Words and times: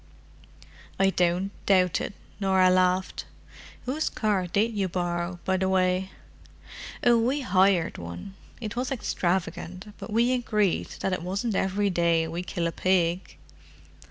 "I 0.99 1.11
don't 1.11 1.51
doubt 1.67 2.01
it," 2.01 2.15
Norah 2.39 2.71
laughed. 2.71 3.25
"Whose 3.85 4.09
car 4.09 4.47
did 4.47 4.73
you 4.75 4.89
borrow, 4.89 5.37
by 5.45 5.57
the 5.57 5.69
way?" 5.69 6.09
"Oh, 7.03 7.19
we 7.19 7.41
hired 7.41 7.99
one. 7.99 8.33
It 8.59 8.75
was 8.75 8.91
extravagant, 8.91 9.93
but 9.99 10.11
we 10.11 10.33
agreed 10.33 10.87
that 11.01 11.13
it 11.13 11.21
wasn't 11.21 11.53
every 11.53 11.91
day 11.91 12.27
we 12.27 12.41
kill 12.41 12.65
a 12.65 12.71
pig!" 12.71 13.37